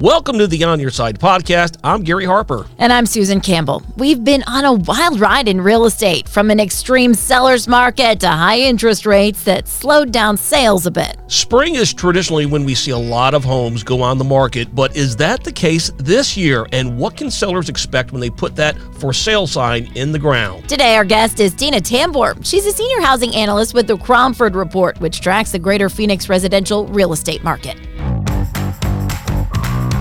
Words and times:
Welcome 0.00 0.38
to 0.38 0.46
the 0.46 0.64
On 0.64 0.80
Your 0.80 0.90
Side 0.90 1.18
podcast. 1.18 1.76
I'm 1.84 2.02
Gary 2.02 2.24
Harper. 2.24 2.64
And 2.78 2.90
I'm 2.90 3.04
Susan 3.04 3.38
Campbell. 3.38 3.82
We've 3.98 4.24
been 4.24 4.42
on 4.44 4.64
a 4.64 4.72
wild 4.72 5.20
ride 5.20 5.46
in 5.46 5.60
real 5.60 5.84
estate 5.84 6.26
from 6.26 6.50
an 6.50 6.58
extreme 6.58 7.12
seller's 7.12 7.68
market 7.68 8.18
to 8.20 8.28
high 8.28 8.60
interest 8.60 9.04
rates 9.04 9.44
that 9.44 9.68
slowed 9.68 10.10
down 10.10 10.38
sales 10.38 10.86
a 10.86 10.90
bit. 10.90 11.18
Spring 11.26 11.74
is 11.74 11.92
traditionally 11.92 12.46
when 12.46 12.64
we 12.64 12.74
see 12.74 12.92
a 12.92 12.96
lot 12.96 13.34
of 13.34 13.44
homes 13.44 13.82
go 13.82 14.00
on 14.00 14.16
the 14.16 14.24
market, 14.24 14.74
but 14.74 14.96
is 14.96 15.16
that 15.16 15.44
the 15.44 15.52
case 15.52 15.90
this 15.98 16.34
year? 16.34 16.66
And 16.72 16.96
what 16.96 17.14
can 17.14 17.30
sellers 17.30 17.68
expect 17.68 18.10
when 18.10 18.22
they 18.22 18.30
put 18.30 18.56
that 18.56 18.78
for 19.00 19.12
sale 19.12 19.46
sign 19.46 19.92
in 19.96 20.12
the 20.12 20.18
ground? 20.18 20.66
Today, 20.66 20.96
our 20.96 21.04
guest 21.04 21.40
is 21.40 21.52
Tina 21.52 21.78
Tamboer. 21.78 22.36
She's 22.42 22.64
a 22.64 22.72
senior 22.72 23.02
housing 23.02 23.34
analyst 23.34 23.74
with 23.74 23.86
the 23.86 23.98
Cromford 23.98 24.56
Report, 24.56 24.98
which 25.02 25.20
tracks 25.20 25.52
the 25.52 25.58
greater 25.58 25.90
Phoenix 25.90 26.30
residential 26.30 26.86
real 26.86 27.12
estate 27.12 27.44
market. 27.44 27.76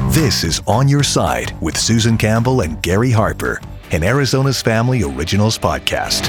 This 0.09 0.43
is 0.43 0.59
On 0.65 0.87
Your 0.87 1.03
Side 1.03 1.55
with 1.61 1.77
Susan 1.77 2.17
Campbell 2.17 2.61
and 2.61 2.81
Gary 2.81 3.11
Harper, 3.11 3.61
an 3.91 4.03
Arizona's 4.03 4.59
Family 4.59 5.03
Originals 5.03 5.55
podcast. 5.59 6.27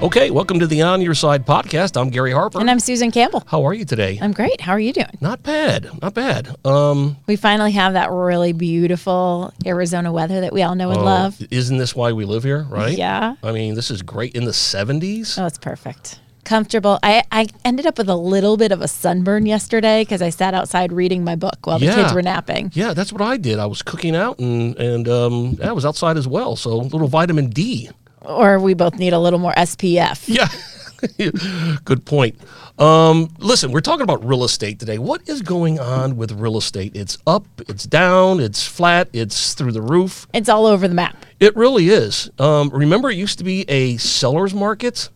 Okay, 0.00 0.30
welcome 0.30 0.60
to 0.60 0.68
the 0.68 0.80
On 0.82 1.00
Your 1.00 1.14
Side 1.14 1.44
podcast. 1.44 2.00
I'm 2.00 2.10
Gary 2.10 2.30
Harper. 2.30 2.60
And 2.60 2.70
I'm 2.70 2.78
Susan 2.78 3.10
Campbell. 3.10 3.42
How 3.48 3.64
are 3.64 3.74
you 3.74 3.84
today? 3.84 4.16
I'm 4.22 4.30
great. 4.30 4.60
How 4.60 4.74
are 4.74 4.78
you 4.78 4.92
doing? 4.92 5.18
Not 5.20 5.42
bad. 5.42 5.90
Not 6.00 6.14
bad. 6.14 6.54
Um, 6.64 7.16
we 7.26 7.34
finally 7.34 7.72
have 7.72 7.94
that 7.94 8.12
really 8.12 8.52
beautiful 8.52 9.52
Arizona 9.66 10.12
weather 10.12 10.42
that 10.42 10.52
we 10.52 10.62
all 10.62 10.76
know 10.76 10.90
and 10.90 11.00
oh, 11.00 11.04
love. 11.04 11.42
Isn't 11.50 11.78
this 11.78 11.96
why 11.96 12.12
we 12.12 12.24
live 12.24 12.44
here, 12.44 12.62
right? 12.70 12.96
Yeah. 12.96 13.34
I 13.42 13.50
mean, 13.50 13.74
this 13.74 13.90
is 13.90 14.02
great 14.02 14.36
in 14.36 14.44
the 14.44 14.52
70s. 14.52 15.36
Oh, 15.36 15.46
it's 15.46 15.58
perfect 15.58 16.20
comfortable. 16.48 16.98
I, 17.02 17.22
I 17.30 17.46
ended 17.64 17.86
up 17.86 17.98
with 17.98 18.08
a 18.08 18.16
little 18.16 18.56
bit 18.56 18.72
of 18.72 18.80
a 18.80 18.88
sunburn 18.88 19.44
yesterday 19.44 20.02
because 20.02 20.22
I 20.22 20.30
sat 20.30 20.54
outside 20.54 20.92
reading 20.92 21.22
my 21.22 21.36
book 21.36 21.66
while 21.66 21.78
the 21.78 21.86
yeah. 21.86 21.94
kids 21.94 22.14
were 22.14 22.22
napping. 22.22 22.72
Yeah, 22.74 22.94
that's 22.94 23.12
what 23.12 23.20
I 23.20 23.36
did. 23.36 23.58
I 23.58 23.66
was 23.66 23.82
cooking 23.82 24.16
out 24.16 24.38
and 24.38 24.74
and 24.78 25.06
um, 25.08 25.58
I 25.62 25.72
was 25.72 25.84
outside 25.84 26.16
as 26.16 26.26
well. 26.26 26.56
So 26.56 26.72
a 26.72 26.80
little 26.80 27.06
vitamin 27.06 27.50
D. 27.50 27.90
Or 28.22 28.58
we 28.58 28.74
both 28.74 28.98
need 28.98 29.12
a 29.12 29.18
little 29.18 29.38
more 29.38 29.52
SPF. 29.52 30.24
Yeah. 30.26 30.48
Good 31.84 32.04
point. 32.04 32.40
Um, 32.78 33.28
listen, 33.38 33.70
we're 33.70 33.80
talking 33.80 34.02
about 34.02 34.24
real 34.24 34.44
estate 34.44 34.80
today. 34.80 34.98
What 34.98 35.28
is 35.28 35.42
going 35.42 35.78
on 35.78 36.16
with 36.16 36.32
real 36.32 36.56
estate? 36.56 36.96
It's 36.96 37.18
up, 37.26 37.44
it's 37.68 37.84
down, 37.84 38.40
it's 38.40 38.66
flat, 38.66 39.08
it's 39.12 39.54
through 39.54 39.72
the 39.72 39.82
roof. 39.82 40.26
It's 40.32 40.48
all 40.48 40.66
over 40.66 40.88
the 40.88 40.94
map. 40.94 41.26
It 41.40 41.54
really 41.56 41.88
is. 41.88 42.30
Um, 42.38 42.70
remember, 42.70 43.10
it 43.10 43.16
used 43.16 43.38
to 43.38 43.44
be 43.44 43.68
a 43.68 43.96
seller's 43.98 44.54
market. 44.54 45.08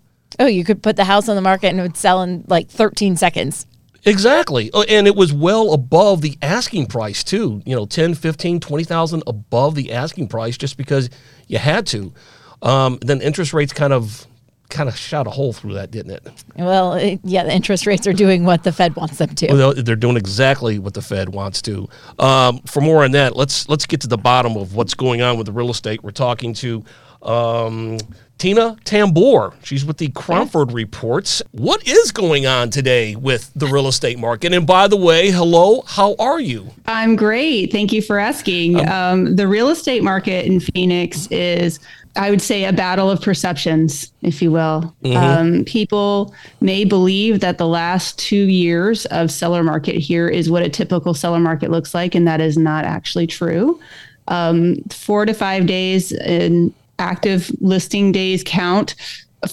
Oh, 0.42 0.46
you 0.46 0.64
could 0.64 0.82
put 0.82 0.96
the 0.96 1.04
house 1.04 1.28
on 1.28 1.36
the 1.36 1.42
market 1.42 1.68
and 1.68 1.78
it 1.78 1.82
would 1.82 1.96
sell 1.96 2.20
in 2.20 2.44
like 2.48 2.68
13 2.68 3.16
seconds. 3.16 3.64
Exactly. 4.04 4.70
Oh, 4.74 4.82
and 4.88 5.06
it 5.06 5.14
was 5.14 5.32
well 5.32 5.72
above 5.72 6.20
the 6.20 6.36
asking 6.42 6.86
price 6.86 7.22
too. 7.22 7.62
You 7.64 7.76
know, 7.76 7.86
10, 7.86 8.14
15, 8.14 8.58
20,000 8.58 9.22
above 9.28 9.76
the 9.76 9.92
asking 9.92 10.26
price 10.26 10.56
just 10.56 10.76
because 10.76 11.10
you 11.46 11.58
had 11.58 11.86
to. 11.88 12.12
Um, 12.60 12.98
then 13.02 13.22
interest 13.22 13.52
rates 13.52 13.72
kind 13.72 13.92
of 13.92 14.26
kind 14.68 14.88
of 14.88 14.96
shot 14.96 15.28
a 15.28 15.30
hole 15.30 15.52
through 15.52 15.74
that, 15.74 15.92
didn't 15.92 16.12
it? 16.12 16.28
Well, 16.56 16.98
yeah, 17.22 17.44
the 17.44 17.52
interest 17.52 17.86
rates 17.86 18.06
are 18.08 18.12
doing 18.12 18.44
what 18.44 18.64
the 18.64 18.72
Fed 18.72 18.96
wants 18.96 19.18
them 19.18 19.34
to. 19.36 19.52
Well, 19.52 19.74
they're 19.74 19.94
doing 19.94 20.16
exactly 20.16 20.80
what 20.80 20.94
the 20.94 21.02
Fed 21.02 21.28
wants 21.28 21.62
to. 21.62 21.88
Um, 22.18 22.58
for 22.62 22.80
more 22.80 23.04
on 23.04 23.12
that, 23.12 23.36
let's 23.36 23.68
let's 23.68 23.86
get 23.86 24.00
to 24.00 24.08
the 24.08 24.18
bottom 24.18 24.56
of 24.56 24.74
what's 24.74 24.94
going 24.94 25.22
on 25.22 25.36
with 25.36 25.46
the 25.46 25.52
real 25.52 25.70
estate. 25.70 26.02
We're 26.02 26.10
talking 26.10 26.52
to 26.54 26.84
um, 27.22 27.98
Tina 28.42 28.76
Tamboer. 28.84 29.54
She's 29.62 29.84
with 29.84 29.98
the 29.98 30.08
Cromford 30.08 30.72
Reports. 30.72 31.42
What 31.52 31.86
is 31.86 32.10
going 32.10 32.44
on 32.44 32.70
today 32.70 33.14
with 33.14 33.52
the 33.54 33.68
real 33.68 33.86
estate 33.86 34.18
market? 34.18 34.52
And 34.52 34.66
by 34.66 34.88
the 34.88 34.96
way, 34.96 35.30
hello, 35.30 35.82
how 35.86 36.16
are 36.18 36.40
you? 36.40 36.72
I'm 36.86 37.14
great. 37.14 37.70
Thank 37.70 37.92
you 37.92 38.02
for 38.02 38.18
asking. 38.18 38.80
Um, 38.80 39.12
um, 39.12 39.36
the 39.36 39.46
real 39.46 39.68
estate 39.68 40.02
market 40.02 40.44
in 40.44 40.58
Phoenix 40.58 41.28
is, 41.28 41.78
I 42.16 42.30
would 42.30 42.42
say, 42.42 42.64
a 42.64 42.72
battle 42.72 43.08
of 43.08 43.22
perceptions, 43.22 44.12
if 44.22 44.42
you 44.42 44.50
will. 44.50 44.92
Mm-hmm. 45.04 45.16
Um, 45.16 45.64
people 45.64 46.34
may 46.60 46.84
believe 46.84 47.38
that 47.40 47.58
the 47.58 47.68
last 47.68 48.18
two 48.18 48.48
years 48.48 49.06
of 49.06 49.30
seller 49.30 49.62
market 49.62 49.96
here 49.96 50.28
is 50.28 50.50
what 50.50 50.62
a 50.64 50.68
typical 50.68 51.14
seller 51.14 51.38
market 51.38 51.70
looks 51.70 51.94
like, 51.94 52.16
and 52.16 52.26
that 52.26 52.40
is 52.40 52.58
not 52.58 52.84
actually 52.84 53.28
true. 53.28 53.80
Um, 54.26 54.76
four 54.90 55.26
to 55.26 55.32
five 55.32 55.66
days 55.66 56.10
in 56.10 56.74
active 57.02 57.50
listing 57.60 58.12
days 58.12 58.42
count 58.46 58.94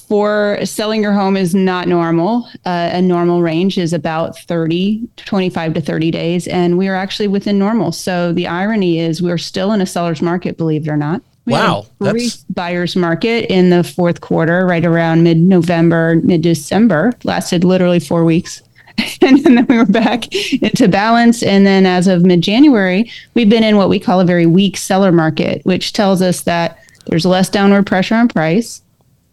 for 0.07 0.59
selling 0.65 1.01
your 1.01 1.13
home 1.13 1.35
is 1.35 1.55
not 1.55 1.87
normal. 1.87 2.47
Uh, 2.63 2.89
a 2.93 3.01
normal 3.01 3.41
range 3.41 3.77
is 3.77 3.91
about 3.91 4.37
30 4.37 5.07
to 5.17 5.25
25 5.25 5.73
to 5.73 5.81
30 5.81 6.11
days, 6.11 6.47
and 6.47 6.77
we 6.77 6.87
are 6.87 6.95
actually 6.95 7.27
within 7.27 7.57
normal. 7.57 7.91
So 7.91 8.31
the 8.31 8.45
irony 8.45 8.99
is 8.99 9.21
we're 9.21 9.39
still 9.39 9.71
in 9.71 9.81
a 9.81 9.87
seller's 9.87 10.21
market, 10.21 10.57
believe 10.57 10.87
it 10.87 10.91
or 10.91 10.97
not. 10.97 11.23
We 11.45 11.53
wow. 11.53 11.87
That's... 11.99 12.37
buyer's 12.43 12.95
market 12.95 13.51
in 13.51 13.71
the 13.71 13.83
fourth 13.83 14.21
quarter, 14.21 14.67
right 14.67 14.85
around 14.85 15.23
mid 15.23 15.37
November, 15.37 16.21
mid 16.23 16.43
December, 16.43 17.11
lasted 17.23 17.63
literally 17.63 17.99
four 17.99 18.23
weeks. 18.23 18.61
and 19.21 19.43
then 19.43 19.65
we 19.67 19.77
were 19.77 19.85
back 19.85 20.31
into 20.61 20.87
balance. 20.87 21.41
And 21.41 21.65
then 21.65 21.87
as 21.87 22.07
of 22.07 22.23
mid 22.23 22.41
January, 22.41 23.11
we've 23.33 23.49
been 23.49 23.63
in 23.63 23.77
what 23.77 23.89
we 23.89 23.99
call 23.99 24.19
a 24.19 24.25
very 24.25 24.45
weak 24.45 24.77
seller 24.77 25.11
market, 25.11 25.65
which 25.65 25.93
tells 25.93 26.21
us 26.21 26.41
that 26.41 26.79
there's 27.09 27.25
less 27.25 27.49
downward 27.49 27.85
pressure 27.87 28.15
on 28.15 28.27
price. 28.27 28.81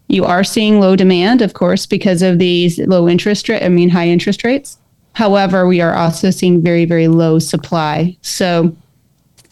You 0.07 0.25
are 0.25 0.43
seeing 0.43 0.79
low 0.79 0.95
demand, 0.95 1.41
of 1.41 1.53
course, 1.53 1.85
because 1.85 2.21
of 2.21 2.39
these 2.39 2.79
low 2.79 3.07
interest 3.07 3.47
rate, 3.49 3.63
I 3.63 3.69
mean, 3.69 3.89
high 3.89 4.07
interest 4.07 4.43
rates. 4.43 4.77
However, 5.13 5.67
we 5.67 5.81
are 5.81 5.93
also 5.93 6.31
seeing 6.31 6.61
very, 6.61 6.85
very 6.85 7.07
low 7.07 7.39
supply. 7.39 8.17
So 8.21 8.75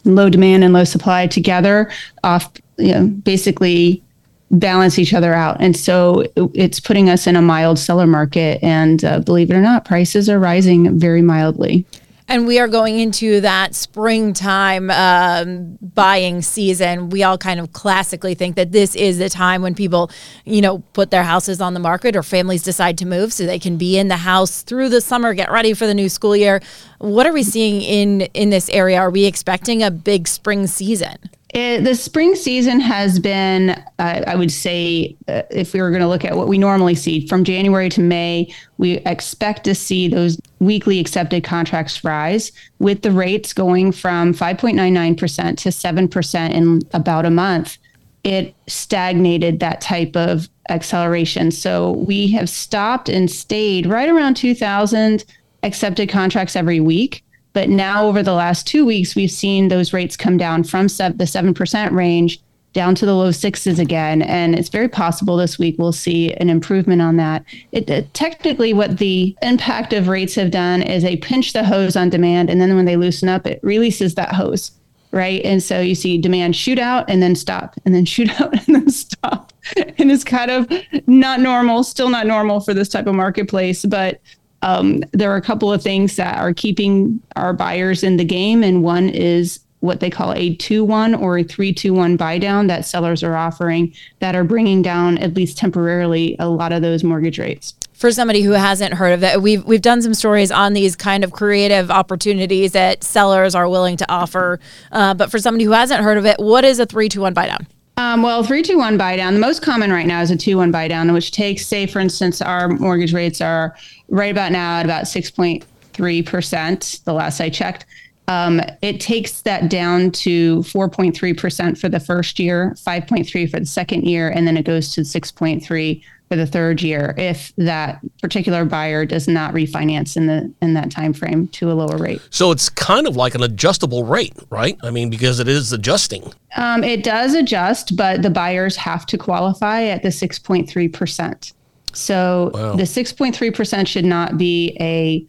low 0.04 0.28
demand 0.28 0.64
and 0.64 0.72
low 0.72 0.84
supply 0.84 1.26
together 1.26 1.90
off, 2.24 2.50
you 2.78 2.92
know, 2.92 3.06
basically 3.06 4.02
balance 4.50 4.98
each 4.98 5.12
other 5.12 5.34
out. 5.34 5.56
And 5.60 5.76
so 5.76 6.24
it's 6.54 6.80
putting 6.80 7.10
us 7.10 7.26
in 7.26 7.36
a 7.36 7.42
mild 7.42 7.78
seller 7.78 8.06
market. 8.06 8.62
And 8.62 9.04
uh, 9.04 9.20
believe 9.20 9.50
it 9.50 9.54
or 9.54 9.60
not, 9.60 9.84
prices 9.84 10.28
are 10.28 10.38
rising 10.38 10.98
very 10.98 11.22
mildly. 11.22 11.84
And 12.28 12.46
we 12.46 12.58
are 12.58 12.66
going 12.66 12.98
into 12.98 13.40
that 13.42 13.74
springtime 13.74 14.90
um, 14.90 15.78
buying 15.80 16.42
season. 16.42 17.08
We 17.10 17.22
all 17.22 17.38
kind 17.38 17.60
of 17.60 17.72
classically 17.72 18.34
think 18.34 18.56
that 18.56 18.72
this 18.72 18.96
is 18.96 19.18
the 19.18 19.28
time 19.28 19.62
when 19.62 19.76
people, 19.76 20.10
you 20.44 20.60
know, 20.60 20.78
put 20.92 21.12
their 21.12 21.22
houses 21.22 21.60
on 21.60 21.74
the 21.74 21.80
market 21.80 22.16
or 22.16 22.24
families 22.24 22.64
decide 22.64 22.98
to 22.98 23.06
move 23.06 23.32
so 23.32 23.46
they 23.46 23.60
can 23.60 23.76
be 23.76 23.96
in 23.96 24.08
the 24.08 24.16
house 24.16 24.62
through 24.62 24.88
the 24.88 25.00
summer, 25.00 25.34
get 25.34 25.52
ready 25.52 25.72
for 25.72 25.86
the 25.86 25.94
new 25.94 26.08
school 26.08 26.36
year. 26.36 26.60
What 26.98 27.26
are 27.26 27.32
we 27.32 27.44
seeing 27.44 27.80
in 27.80 28.22
in 28.34 28.50
this 28.50 28.68
area? 28.70 28.98
Are 28.98 29.10
we 29.10 29.24
expecting 29.24 29.84
a 29.84 29.90
big 29.90 30.26
spring 30.26 30.66
season? 30.66 31.16
It, 31.56 31.84
the 31.84 31.94
spring 31.94 32.34
season 32.34 32.80
has 32.80 33.18
been, 33.18 33.70
uh, 33.70 34.24
I 34.26 34.36
would 34.36 34.52
say, 34.52 35.16
uh, 35.26 35.40
if 35.50 35.72
we 35.72 35.80
were 35.80 35.88
going 35.88 36.02
to 36.02 36.06
look 36.06 36.22
at 36.22 36.36
what 36.36 36.48
we 36.48 36.58
normally 36.58 36.94
see 36.94 37.26
from 37.26 37.44
January 37.44 37.88
to 37.88 38.02
May, 38.02 38.52
we 38.76 38.98
expect 39.06 39.64
to 39.64 39.74
see 39.74 40.06
those 40.06 40.38
weekly 40.58 41.00
accepted 41.00 41.44
contracts 41.44 42.04
rise 42.04 42.52
with 42.78 43.00
the 43.00 43.10
rates 43.10 43.54
going 43.54 43.90
from 43.90 44.34
5.99% 44.34 45.56
to 45.56 45.70
7% 45.70 46.50
in 46.50 46.82
about 46.92 47.24
a 47.24 47.30
month. 47.30 47.78
It 48.22 48.54
stagnated 48.66 49.58
that 49.60 49.80
type 49.80 50.14
of 50.14 50.50
acceleration. 50.68 51.50
So 51.50 51.92
we 51.92 52.28
have 52.32 52.50
stopped 52.50 53.08
and 53.08 53.30
stayed 53.30 53.86
right 53.86 54.10
around 54.10 54.36
2,000 54.36 55.24
accepted 55.62 56.10
contracts 56.10 56.54
every 56.54 56.80
week. 56.80 57.24
But 57.56 57.70
now, 57.70 58.06
over 58.06 58.22
the 58.22 58.34
last 58.34 58.66
two 58.66 58.84
weeks, 58.84 59.16
we've 59.16 59.30
seen 59.30 59.68
those 59.68 59.94
rates 59.94 60.14
come 60.14 60.36
down 60.36 60.62
from 60.62 60.88
the 60.88 61.24
7% 61.24 61.90
range 61.92 62.38
down 62.74 62.94
to 62.96 63.06
the 63.06 63.14
low 63.14 63.30
sixes 63.30 63.78
again. 63.78 64.20
And 64.20 64.54
it's 64.54 64.68
very 64.68 64.90
possible 64.90 65.38
this 65.38 65.58
week 65.58 65.76
we'll 65.78 65.92
see 65.92 66.34
an 66.34 66.50
improvement 66.50 67.00
on 67.00 67.16
that. 67.16 67.46
It, 67.72 67.88
it, 67.88 68.12
technically, 68.12 68.74
what 68.74 68.98
the 68.98 69.34
impact 69.40 69.94
of 69.94 70.08
rates 70.08 70.34
have 70.34 70.50
done 70.50 70.82
is 70.82 71.02
they 71.02 71.16
pinch 71.16 71.54
the 71.54 71.64
hose 71.64 71.96
on 71.96 72.10
demand. 72.10 72.50
And 72.50 72.60
then 72.60 72.76
when 72.76 72.84
they 72.84 72.98
loosen 72.98 73.30
up, 73.30 73.46
it 73.46 73.58
releases 73.62 74.16
that 74.16 74.34
hose. 74.34 74.72
Right. 75.10 75.40
And 75.42 75.62
so 75.62 75.80
you 75.80 75.94
see 75.94 76.18
demand 76.18 76.56
shoot 76.56 76.78
out 76.78 77.08
and 77.08 77.22
then 77.22 77.34
stop 77.34 77.74
and 77.86 77.94
then 77.94 78.04
shoot 78.12 78.38
out 78.38 78.52
and 78.52 78.76
then 78.76 78.90
stop. 78.90 79.54
And 79.76 80.12
it's 80.12 80.24
kind 80.24 80.50
of 80.50 80.70
not 81.06 81.40
normal, 81.40 81.84
still 81.84 82.10
not 82.10 82.26
normal 82.26 82.60
for 82.60 82.74
this 82.74 82.90
type 82.90 83.06
of 83.06 83.14
marketplace. 83.14 83.86
But 83.86 84.20
um, 84.62 85.02
there 85.12 85.30
are 85.30 85.36
a 85.36 85.42
couple 85.42 85.72
of 85.72 85.82
things 85.82 86.16
that 86.16 86.38
are 86.38 86.52
keeping 86.52 87.20
our 87.36 87.52
buyers 87.52 88.02
in 88.02 88.16
the 88.16 88.24
game, 88.24 88.62
and 88.62 88.82
one 88.82 89.08
is 89.08 89.60
what 89.80 90.00
they 90.00 90.10
call 90.10 90.32
a 90.32 90.56
2-1 90.56 91.20
or 91.20 91.38
a 91.38 91.44
3-2-1 91.44 92.16
buy 92.16 92.38
down 92.38 92.66
that 92.66 92.84
sellers 92.84 93.22
are 93.22 93.36
offering 93.36 93.94
that 94.18 94.34
are 94.34 94.42
bringing 94.42 94.82
down 94.82 95.18
at 95.18 95.34
least 95.34 95.58
temporarily 95.58 96.34
a 96.38 96.48
lot 96.48 96.72
of 96.72 96.82
those 96.82 97.04
mortgage 97.04 97.38
rates 97.38 97.74
for 97.96 98.12
somebody 98.12 98.42
who 98.42 98.50
hasn't 98.52 98.92
heard 98.92 99.12
of 99.12 99.24
it, 99.24 99.40
we've 99.40 99.64
we've 99.64 99.80
done 99.80 100.02
some 100.02 100.12
stories 100.12 100.52
on 100.52 100.74
these 100.74 100.94
kind 100.94 101.24
of 101.24 101.32
creative 101.32 101.90
opportunities 101.90 102.72
that 102.72 103.02
sellers 103.02 103.54
are 103.54 103.68
willing 103.68 103.96
to 103.96 104.10
offer. 104.10 104.60
Uh, 104.92 105.14
but 105.14 105.30
for 105.30 105.38
somebody 105.38 105.64
who 105.64 105.72
hasn't 105.72 106.02
heard 106.02 106.18
of 106.18 106.26
it, 106.26 106.38
what 106.38 106.62
is 106.62 106.78
a 106.78 106.84
three 106.84 107.08
two 107.08 107.22
one 107.22 107.32
buy 107.32 107.46
down? 107.46 107.66
Um, 107.98 108.22
well, 108.22 108.44
three 108.44 108.62
two 108.62 108.76
one 108.76 108.98
buy 108.98 109.16
down. 109.16 109.32
The 109.34 109.40
most 109.40 109.62
common 109.62 109.90
right 109.90 110.06
now 110.06 110.20
is 110.20 110.30
a 110.30 110.36
two 110.36 110.58
one 110.58 110.70
buy 110.70 110.86
down, 110.86 111.12
which 111.12 111.30
takes, 111.30 111.66
say, 111.66 111.86
for 111.86 111.98
instance, 111.98 112.42
our 112.42 112.68
mortgage 112.68 113.14
rates 113.14 113.40
are 113.40 113.74
right 114.08 114.30
about 114.30 114.52
now 114.52 114.78
at 114.78 114.84
about 114.84 115.08
six 115.08 115.30
point 115.30 115.64
three 115.94 116.22
percent. 116.22 117.00
The 117.04 117.14
last 117.14 117.40
I 117.40 117.48
checked. 117.48 117.86
Um, 118.28 118.60
it 118.82 119.00
takes 119.00 119.42
that 119.42 119.70
down 119.70 120.10
to 120.12 120.58
4.3% 120.60 121.78
for 121.78 121.88
the 121.88 122.00
first 122.00 122.38
year, 122.38 122.74
5.3 122.78 123.50
for 123.50 123.60
the 123.60 123.66
second 123.66 124.04
year, 124.04 124.28
and 124.30 124.46
then 124.46 124.56
it 124.56 124.64
goes 124.64 124.92
to 124.94 125.02
6.3 125.02 126.02
for 126.28 126.34
the 126.36 126.46
third 126.46 126.82
year 126.82 127.14
if 127.16 127.52
that 127.56 128.00
particular 128.20 128.64
buyer 128.64 129.04
does 129.04 129.28
not 129.28 129.54
refinance 129.54 130.16
in 130.16 130.26
the 130.26 130.52
in 130.60 130.74
that 130.74 130.90
time 130.90 131.12
frame 131.12 131.46
to 131.48 131.70
a 131.70 131.74
lower 131.74 131.96
rate. 131.96 132.20
So 132.30 132.50
it's 132.50 132.68
kind 132.68 133.06
of 133.06 133.14
like 133.14 133.34
an 133.34 133.42
adjustable 133.42 134.04
rate, 134.04 134.34
right? 134.50 134.76
I 134.82 134.90
mean, 134.90 135.08
because 135.08 135.38
it 135.38 135.46
is 135.46 135.72
adjusting. 135.72 136.32
Um, 136.56 136.82
it 136.82 137.04
does 137.04 137.34
adjust, 137.34 137.96
but 137.96 138.22
the 138.22 138.30
buyers 138.30 138.76
have 138.76 139.06
to 139.06 139.18
qualify 139.18 139.84
at 139.84 140.02
the 140.02 140.10
six 140.10 140.38
point 140.38 140.68
three 140.68 140.88
percent. 140.88 141.52
So 141.92 142.50
wow. 142.54 142.74
the 142.74 142.86
six 142.86 143.12
point 143.12 143.36
three 143.36 143.52
percent 143.52 143.86
should 143.86 144.04
not 144.04 144.36
be 144.36 144.76
a 144.80 145.24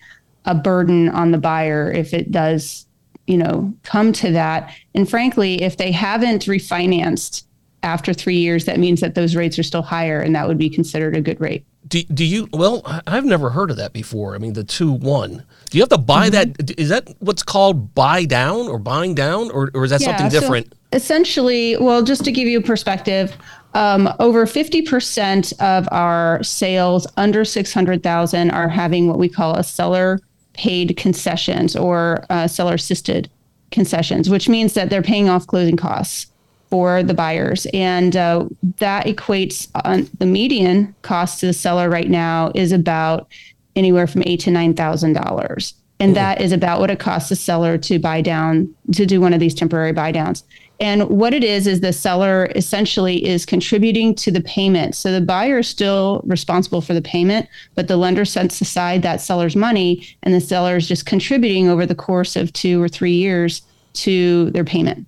a 0.45 0.55
burden 0.55 1.09
on 1.09 1.31
the 1.31 1.37
buyer 1.37 1.91
if 1.91 2.13
it 2.13 2.31
does, 2.31 2.86
you 3.27 3.37
know, 3.37 3.73
come 3.83 4.11
to 4.13 4.31
that. 4.31 4.73
And 4.95 5.09
frankly, 5.09 5.61
if 5.61 5.77
they 5.77 5.91
haven't 5.91 6.45
refinanced 6.45 7.43
after 7.83 8.13
three 8.13 8.37
years, 8.37 8.65
that 8.65 8.79
means 8.79 9.01
that 9.01 9.15
those 9.15 9.35
rates 9.35 9.59
are 9.59 9.63
still 9.63 9.83
higher, 9.83 10.19
and 10.19 10.35
that 10.35 10.47
would 10.47 10.57
be 10.57 10.69
considered 10.69 11.15
a 11.15 11.21
good 11.21 11.39
rate. 11.39 11.65
Do, 11.87 12.03
do 12.03 12.25
you? 12.25 12.49
Well, 12.51 12.81
I've 13.05 13.23
never 13.23 13.49
heard 13.49 13.71
of 13.71 13.77
that 13.77 13.93
before. 13.93 14.35
I 14.35 14.39
mean, 14.39 14.53
the 14.53 14.63
two 14.63 14.91
one. 14.91 15.45
Do 15.69 15.77
you 15.77 15.81
have 15.81 15.89
to 15.89 15.97
buy 15.97 16.29
mm-hmm. 16.29 16.51
that? 16.53 16.79
Is 16.79 16.89
that 16.89 17.13
what's 17.19 17.43
called 17.43 17.93
buy 17.93 18.25
down 18.25 18.67
or 18.67 18.79
buying 18.79 19.15
down, 19.15 19.51
or, 19.51 19.71
or 19.73 19.85
is 19.85 19.91
that 19.91 20.01
yeah, 20.01 20.17
something 20.17 20.29
different? 20.29 20.73
So 20.73 20.77
essentially, 20.93 21.77
well, 21.77 22.03
just 22.03 22.23
to 22.25 22.31
give 22.31 22.47
you 22.47 22.59
a 22.59 22.61
perspective, 22.61 23.35
um, 23.73 24.09
over 24.19 24.45
50% 24.45 25.53
of 25.61 25.87
our 25.91 26.41
sales 26.43 27.05
under 27.17 27.45
600,000 27.45 28.51
are 28.51 28.69
having 28.69 29.07
what 29.07 29.19
we 29.19 29.29
call 29.29 29.55
a 29.55 29.63
seller 29.63 30.19
paid 30.57 30.97
concessions 30.97 31.75
or 31.75 32.25
uh, 32.29 32.47
seller 32.47 32.75
assisted 32.75 33.29
concessions, 33.71 34.29
which 34.29 34.49
means 34.49 34.73
that 34.73 34.89
they're 34.89 35.01
paying 35.01 35.29
off 35.29 35.47
closing 35.47 35.77
costs 35.77 36.27
for 36.69 37.03
the 37.03 37.13
buyers. 37.13 37.65
And 37.73 38.15
uh, 38.15 38.47
that 38.77 39.05
equates 39.05 39.69
on 39.85 40.09
the 40.19 40.25
median 40.25 40.93
cost 41.01 41.39
to 41.39 41.45
the 41.45 41.53
seller 41.53 41.89
right 41.89 42.09
now 42.09 42.51
is 42.55 42.71
about 42.71 43.27
anywhere 43.75 44.07
from 44.07 44.23
eight 44.25 44.41
to 44.41 44.51
nine 44.51 44.73
thousand 44.73 45.13
dollars. 45.13 45.73
And 45.99 46.15
that 46.15 46.41
is 46.41 46.51
about 46.51 46.79
what 46.79 46.91
it 46.91 46.99
costs 46.99 47.31
a 47.31 47.35
seller 47.35 47.77
to 47.79 47.97
buy 47.97 48.21
down 48.21 48.73
to 48.93 49.05
do 49.05 49.19
one 49.19 49.33
of 49.33 49.39
these 49.39 49.55
temporary 49.55 49.93
buy 49.93 50.11
downs. 50.11 50.43
And 50.79 51.09
what 51.09 51.33
it 51.33 51.43
is 51.43 51.65
is 51.65 51.81
the 51.81 51.91
seller 51.91 52.51
essentially 52.55 53.25
is 53.25 53.45
contributing 53.45 54.13
to 54.15 54.31
the 54.31 54.41
payment. 54.41 54.95
So 54.95 55.11
the 55.11 55.21
buyer 55.21 55.59
is 55.59 55.67
still 55.67 56.21
responsible 56.25 56.81
for 56.81 56.93
the 56.93 57.01
payment, 57.01 57.47
but 57.73 57.87
the 57.87 57.97
lender 57.97 58.25
sets 58.25 58.61
aside 58.61 59.01
that 59.01 59.21
seller's 59.21 59.55
money 59.55 60.07
and 60.21 60.33
the 60.33 60.41
seller 60.41 60.77
is 60.77 60.87
just 60.87 61.05
contributing 61.05 61.67
over 61.67 61.85
the 61.85 61.95
course 61.95 62.35
of 62.35 62.53
two 62.53 62.81
or 62.81 62.87
three 62.87 63.13
years 63.13 63.63
to 63.93 64.51
their 64.51 64.63
payment. 64.63 65.07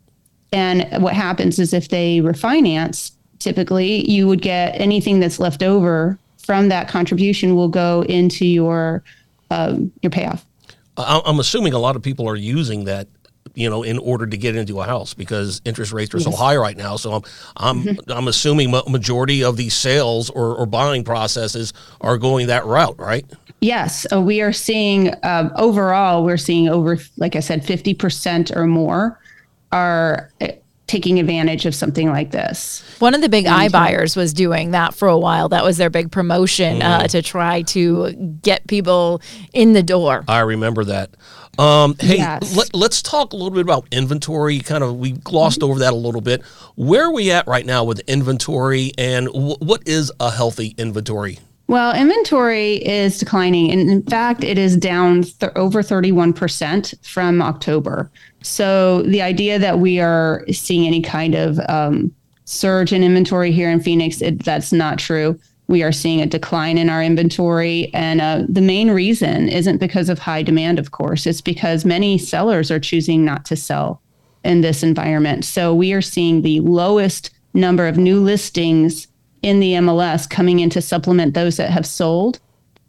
And 0.51 0.87
what 1.03 1.13
happens 1.13 1.59
is 1.59 1.73
if 1.73 1.89
they 1.89 2.19
refinance, 2.19 3.11
typically 3.37 4.09
you 4.09 4.27
would 4.27 4.41
get 4.41 4.79
anything 4.79 5.19
that's 5.19 5.39
left 5.39 5.61
over 5.61 6.17
from 6.37 6.69
that 6.69 6.87
contribution 6.87 7.55
will 7.55 7.69
go 7.69 8.01
into 8.09 8.45
your 8.45 9.03
um, 9.51 9.91
your 10.01 10.09
payoff. 10.09 10.45
I'm 10.97 11.39
assuming 11.39 11.73
a 11.73 11.79
lot 11.79 11.95
of 11.95 12.01
people 12.01 12.27
are 12.27 12.35
using 12.35 12.83
that 12.85 13.07
you 13.55 13.69
know, 13.69 13.83
in 13.83 13.97
order 13.97 14.25
to 14.25 14.37
get 14.37 14.55
into 14.55 14.79
a 14.81 14.85
house 14.85 15.13
because 15.13 15.61
interest 15.65 15.91
rates 15.91 16.13
are 16.13 16.17
yes. 16.17 16.25
so 16.25 16.31
high 16.31 16.55
right 16.55 16.77
now. 16.77 16.95
So 16.95 17.13
I'm 17.13 17.23
I'm 17.57 17.83
mm-hmm. 17.83 18.11
I'm 18.11 18.27
assuming 18.27 18.71
majority 18.71 19.43
of 19.43 19.57
these 19.57 19.73
sales 19.73 20.29
or, 20.29 20.55
or 20.55 20.65
buying 20.65 21.03
processes 21.03 21.73
are 22.01 22.17
going 22.17 22.47
that 22.47 22.65
route, 22.65 22.97
right? 22.99 23.25
Yes, 23.61 24.05
uh, 24.11 24.21
we 24.21 24.41
are 24.41 24.53
seeing 24.53 25.09
uh, 25.09 25.51
overall 25.57 26.23
we're 26.23 26.37
seeing 26.37 26.69
over, 26.69 26.97
like 27.17 27.35
I 27.35 27.41
said, 27.41 27.65
fifty 27.65 27.93
percent 27.93 28.51
or 28.55 28.65
more 28.65 29.19
are 29.71 30.31
taking 30.89 31.19
advantage 31.19 31.65
of 31.65 31.75
something 31.75 32.09
like 32.09 32.31
this. 32.31 32.83
One 32.97 33.13
of 33.13 33.21
the 33.21 33.29
big 33.29 33.45
iBuyers 33.45 34.17
was 34.17 34.33
doing 34.33 34.71
that 34.71 34.95
for 34.95 35.07
a 35.07 35.17
while. 35.17 35.47
That 35.49 35.63
was 35.63 35.77
their 35.77 35.91
big 35.91 36.11
promotion 36.11 36.81
uh, 36.81 36.99
mm. 36.99 37.03
uh, 37.03 37.07
to 37.09 37.21
try 37.21 37.61
to 37.61 38.11
get 38.41 38.67
people 38.67 39.21
in 39.53 39.73
the 39.73 39.83
door. 39.83 40.25
I 40.27 40.39
remember 40.39 40.83
that. 40.85 41.11
Um, 41.59 41.95
hey, 41.99 42.17
yes. 42.17 42.55
let, 42.55 42.73
us 42.73 43.01
talk 43.01 43.33
a 43.33 43.35
little 43.35 43.51
bit 43.51 43.61
about 43.61 43.85
inventory. 43.91 44.59
Kind 44.59 44.83
of, 44.83 44.97
we 44.97 45.11
glossed 45.11 45.59
mm-hmm. 45.59 45.71
over 45.71 45.79
that 45.81 45.93
a 45.93 45.95
little 45.95 46.21
bit. 46.21 46.41
Where 46.75 47.05
are 47.05 47.13
we 47.13 47.31
at 47.31 47.47
right 47.47 47.65
now 47.65 47.83
with 47.83 47.99
inventory, 48.07 48.91
and 48.97 49.27
w- 49.27 49.57
what 49.59 49.87
is 49.87 50.11
a 50.19 50.31
healthy 50.31 50.73
inventory? 50.77 51.39
Well, 51.69 51.95
inventory 51.95 52.77
is 52.77 53.19
declining. 53.19 53.71
And 53.71 53.91
in 53.91 54.01
fact, 54.01 54.43
it 54.43 54.57
is 54.57 54.75
down 54.75 55.21
th- 55.21 55.51
over 55.55 55.83
31% 55.83 57.05
from 57.05 57.43
October. 57.43 58.09
So 58.41 59.03
the 59.03 59.21
idea 59.21 59.59
that 59.59 59.77
we 59.77 59.99
are 59.99 60.43
seeing 60.51 60.87
any 60.87 60.99
kind 60.99 61.35
of 61.35 61.59
um, 61.69 62.11
surge 62.45 62.91
in 62.91 63.03
inventory 63.03 63.51
here 63.51 63.69
in 63.69 63.81
Phoenix, 63.81 64.19
it, 64.19 64.43
that's 64.43 64.73
not 64.73 64.97
true. 64.97 65.39
We 65.67 65.83
are 65.83 65.91
seeing 65.91 66.21
a 66.21 66.25
decline 66.25 66.79
in 66.79 66.89
our 66.89 67.03
inventory. 67.03 67.93
And 67.93 68.19
uh, 68.19 68.45
the 68.49 68.61
main 68.61 68.89
reason 68.89 69.47
isn't 69.47 69.77
because 69.77 70.09
of 70.09 70.17
high 70.17 70.41
demand, 70.41 70.79
of 70.79 70.89
course, 70.89 71.27
it's 71.27 71.39
because 71.39 71.85
many 71.85 72.17
sellers 72.17 72.71
are 72.71 72.79
choosing 72.79 73.23
not 73.23 73.45
to 73.45 73.55
sell 73.55 74.01
in 74.43 74.61
this 74.61 74.81
environment. 74.81 75.45
So 75.45 75.75
we 75.75 75.93
are 75.93 76.01
seeing 76.01 76.41
the 76.41 76.61
lowest 76.61 77.29
number 77.53 77.87
of 77.87 77.95
new 77.95 78.19
listings 78.19 79.05
in 79.41 79.59
the 79.59 79.73
MLS 79.73 80.29
coming 80.29 80.59
in 80.59 80.69
to 80.71 80.81
supplement 80.81 81.33
those 81.33 81.57
that 81.57 81.69
have 81.69 81.85
sold 81.85 82.39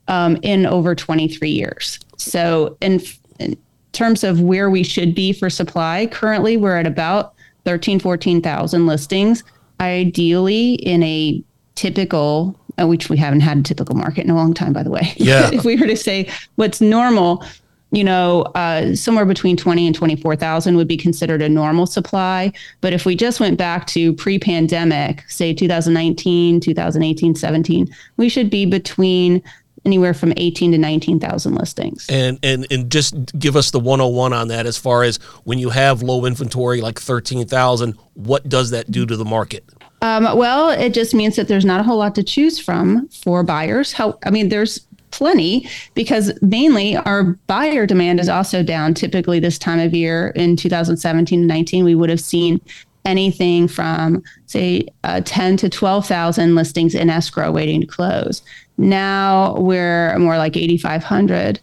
um, 0.09 0.37
in 0.43 0.67
over 0.67 0.95
23 0.95 1.49
years. 1.49 1.99
So, 2.17 2.77
in, 2.81 3.01
in, 3.39 3.57
terms 3.93 4.23
of 4.23 4.41
where 4.41 4.71
we 4.71 4.85
should 4.85 5.17
be 5.17 5.33
for 5.33 5.51
supply, 5.51 6.07
currently 6.07 6.57
we're 6.57 6.77
at 6.77 6.87
about 6.87 7.35
13, 7.65 7.99
14,000 7.99 8.87
listings. 8.87 9.43
Ideally, 9.81 10.75
in 10.75 11.03
a 11.03 11.43
typical, 11.75 12.55
uh, 12.81 12.87
which 12.87 13.09
we 13.09 13.17
haven't 13.17 13.41
had 13.41 13.59
a 13.59 13.63
typical 13.63 13.97
market 13.97 14.25
in 14.25 14.31
a 14.31 14.35
long 14.37 14.55
time, 14.55 14.73
by 14.73 14.85
the 14.85 14.91
way. 14.91 15.13
Yeah. 15.17 15.51
if 15.53 15.65
we 15.65 15.77
were 15.77 15.87
to 15.87 15.97
say 15.97 16.31
what's 16.55 16.81
normal, 16.81 17.45
you 17.93 18.05
know, 18.05 18.43
uh, 18.55 18.95
somewhere 18.95 19.25
between 19.25 19.57
20 19.57 19.87
and 19.87 19.97
24,000 19.97 20.77
would 20.77 20.89
be 20.89 20.97
considered 20.97 21.43
a 21.43 21.49
normal 21.49 21.87
supply. 21.87 22.53
But 22.81 22.93
if 22.93 23.05
we 23.05 23.17
just 23.17 23.41
went 23.41 23.59
back 23.59 23.87
to 23.89 24.13
pre 24.15 24.39
pandemic, 24.39 25.25
say 25.29 25.53
2019, 25.53 26.61
2018, 26.61 27.35
17, 27.35 27.89
we 28.17 28.29
should 28.29 28.51
be 28.51 28.65
between 28.65 29.43
anywhere 29.85 30.15
from 30.15 30.33
18 30.37 30.73
to 30.73 30.79
19,000 30.79 31.55
listings. 31.55 32.07
And, 32.09 32.39
and 32.43 32.67
and 32.71 32.91
just 32.91 33.39
give 33.39 33.57
us 33.57 33.71
the 33.71 33.81
101 33.81 34.33
on 34.33 34.49
that 34.49 34.67
as 34.67 34.77
far 34.77 35.03
as 35.03 35.17
when 35.45 35.59
you 35.59 35.71
have 35.71 36.03
low 36.03 36.27
inventory 36.27 36.81
like 36.81 37.01
13,000, 37.01 37.93
what 38.15 38.49
does 38.49 38.71
that 38.71 38.91
do 38.91 39.07
to 39.07 39.17
the 39.17 39.25
market? 39.25 39.65
Um, 40.03 40.37
well, 40.37 40.71
it 40.71 40.95
just 40.95 41.15
means 41.15 41.37
that 41.37 41.49
there's 41.49 41.65
not 41.65 41.81
a 41.81 41.83
whole 41.83 41.99
lot 41.99 42.15
to 42.15 42.23
choose 42.23 42.59
from 42.59 43.09
for 43.09 43.43
buyers. 43.43 43.93
How 43.93 44.19
I 44.25 44.31
mean, 44.31 44.49
there's 44.49 44.87
plenty 45.11 45.69
because 45.95 46.33
mainly 46.43 46.97
our 46.97 47.25
buyer 47.47 47.87
demand 47.87 48.21
is 48.21 48.29
also 48.29 48.63
down. 48.63 48.95
Typically, 48.95 49.41
this 49.41 49.59
time 49.59 49.79
of 49.79 49.95
year 49.95 50.29
in 50.37 50.57
2017 50.57 51.39
and 51.41 51.49
19, 51.49 51.85
we 51.85 51.95
would 51.95 52.11
have 52.11 52.21
seen 52.21 52.61
anything 53.05 53.67
from 53.67 54.23
say 54.47 54.87
uh, 55.05 55.23
10 55.25 55.57
to 55.59 55.69
12,000 55.69 56.55
listings 56.55 56.95
in 56.95 57.11
escrow 57.11 57.51
waiting 57.51 57.81
to 57.81 57.87
close. 57.87 58.43
Now 58.79 59.57
we're 59.57 60.19
more 60.19 60.37
like 60.37 60.57
8,500. 60.57 61.61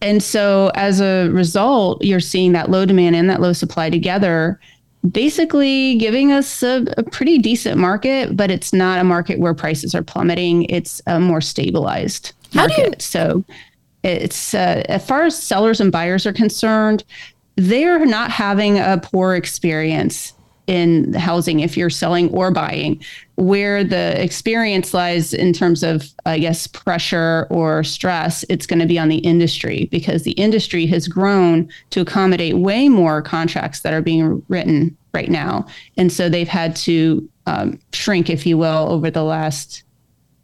And 0.00 0.22
so 0.22 0.70
as 0.74 1.00
a 1.00 1.28
result, 1.30 2.04
you're 2.04 2.20
seeing 2.20 2.52
that 2.52 2.70
low 2.70 2.84
demand 2.84 3.16
and 3.16 3.28
that 3.30 3.40
low 3.40 3.52
supply 3.52 3.90
together 3.90 4.58
basically 5.10 5.96
giving 5.96 6.32
us 6.32 6.62
a, 6.62 6.84
a, 6.96 7.02
pretty 7.02 7.38
decent 7.38 7.78
market, 7.78 8.36
but 8.36 8.50
it's 8.50 8.72
not 8.72 9.00
a 9.00 9.04
market 9.04 9.38
where 9.38 9.54
prices 9.54 9.94
are 9.94 10.02
plummeting. 10.02 10.64
It's 10.64 11.02
a 11.06 11.20
more 11.20 11.40
stabilized 11.40 12.32
market. 12.54 12.78
You- 12.78 12.94
so 13.00 13.44
it's 14.02 14.54
uh, 14.54 14.82
as 14.88 15.06
far 15.06 15.24
as 15.24 15.40
sellers 15.40 15.80
and 15.80 15.90
buyers 15.90 16.26
are 16.26 16.32
concerned, 16.32 17.04
they're 17.56 18.04
not 18.04 18.30
having 18.30 18.78
a 18.78 19.00
poor 19.02 19.34
experience 19.34 20.32
in 20.66 21.12
housing 21.12 21.60
if 21.60 21.76
you're 21.76 21.90
selling 21.90 22.30
or 22.30 22.50
buying. 22.50 23.02
Where 23.36 23.84
the 23.84 24.20
experience 24.22 24.94
lies 24.94 25.34
in 25.34 25.52
terms 25.52 25.82
of, 25.82 26.08
I 26.24 26.38
guess, 26.38 26.66
pressure 26.66 27.46
or 27.50 27.84
stress, 27.84 28.44
it's 28.48 28.66
going 28.66 28.78
to 28.78 28.86
be 28.86 28.98
on 28.98 29.08
the 29.08 29.18
industry 29.18 29.88
because 29.90 30.22
the 30.22 30.32
industry 30.32 30.86
has 30.86 31.08
grown 31.08 31.68
to 31.90 32.00
accommodate 32.00 32.56
way 32.56 32.88
more 32.88 33.20
contracts 33.22 33.80
that 33.80 33.92
are 33.92 34.02
being 34.02 34.42
written 34.48 34.96
right 35.12 35.30
now. 35.30 35.66
And 35.96 36.10
so 36.10 36.28
they've 36.28 36.48
had 36.48 36.76
to 36.76 37.28
um, 37.46 37.78
shrink, 37.92 38.30
if 38.30 38.46
you 38.46 38.56
will, 38.56 38.90
over 38.90 39.10
the 39.10 39.22
last 39.24 39.82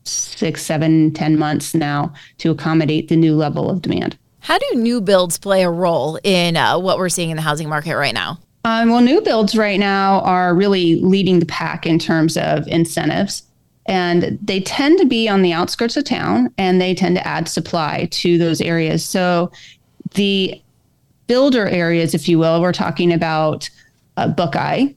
six, 0.05 0.63
seven, 0.65 1.13
ten 1.13 1.39
months 1.39 1.75
now 1.75 2.13
to 2.39 2.51
accommodate 2.51 3.09
the 3.09 3.17
new 3.17 3.35
level 3.35 3.71
of 3.71 3.83
demand. 3.83 4.17
How 4.41 4.59
do 4.59 4.67
new 4.75 5.01
builds 5.01 5.39
play 5.39 5.63
a 5.63 5.71
role 5.71 6.19
in 6.25 6.57
uh, 6.57 6.79
what 6.79 6.99
we're 6.99 7.11
seeing 7.11 7.31
in 7.31 7.37
the 7.37 7.43
housing 7.43 7.69
market 7.69 7.97
right 7.97 8.15
now? 8.15 8.39
Um, 8.65 8.91
well, 8.91 9.01
new 9.01 9.21
builds 9.21 9.57
right 9.57 9.79
now 9.79 10.21
are 10.21 10.55
really 10.55 10.97
leading 10.97 11.39
the 11.39 11.47
pack 11.47 11.87
in 11.87 11.99
terms 11.99 12.37
of 12.37 12.67
incentives. 12.69 13.43
And 13.87 14.39
they 14.43 14.61
tend 14.61 14.99
to 14.99 15.07
be 15.07 15.29
on 15.29 15.43
the 15.43 15.53
outskirts 15.53 15.97
of 15.97 16.05
town 16.05 16.53
and 16.59 16.81
they 16.81 16.95
tend 16.95 17.17
to 17.17 17.27
add 17.27 17.49
supply 17.49 18.09
to 18.13 18.39
those 18.39 18.61
areas. 18.61 19.05
So 19.05 19.51
the 20.15 20.61
builder 21.27 21.67
areas, 21.67 22.15
if 22.15 22.29
you 22.29 22.39
will, 22.39 22.61
we're 22.61 22.73
talking 22.73 23.13
about 23.13 23.69
uh, 24.17 24.29
Buckeye, 24.29 24.89